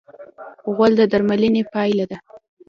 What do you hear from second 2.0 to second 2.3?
ده.